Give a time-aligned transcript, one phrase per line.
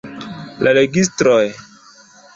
[0.67, 1.39] La registroj!